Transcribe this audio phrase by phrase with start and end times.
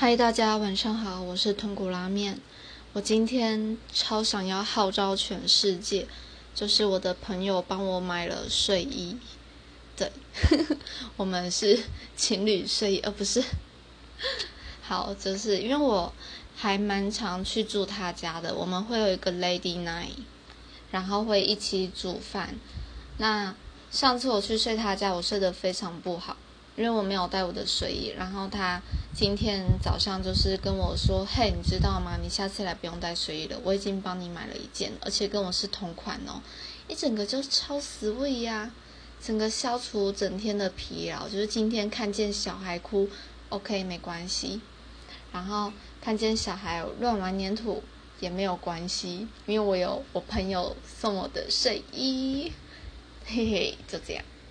[0.00, 2.38] 嗨，大家晚上好，我是豚骨拉面。
[2.92, 6.06] 我今天超想要号召全世界，
[6.54, 9.16] 就是我的朋友帮我买了睡衣。
[9.96, 10.12] 对，
[11.18, 11.80] 我们是
[12.14, 13.42] 情侣睡衣，而不是。
[14.82, 16.12] 好，就是因为我
[16.54, 20.12] 还蛮常去住他家的，我们会有一个 Lady Night，
[20.92, 22.54] 然后会一起煮饭。
[23.16, 23.52] 那
[23.90, 26.36] 上次我去睡他家，我睡得非常不好。
[26.78, 28.80] 因为我没有带我的睡衣，然后他
[29.12, 32.16] 今天早上就是跟我说：“嘿，你知道吗？
[32.22, 36.40] 你下次来不用带睡衣了，我已经帮你买了一件，而且跟我是同款哦。”
[36.86, 38.70] 一整个就超死味呀，
[39.20, 41.28] 整个消除整天的疲劳。
[41.28, 43.10] 就是今天看见小孩哭
[43.48, 44.60] ，OK 没关系，
[45.32, 47.82] 然后看见小孩乱玩粘土
[48.20, 52.52] 也没有关系，因为我有我朋友送我的睡衣，
[53.26, 54.24] 嘿嘿，就这样。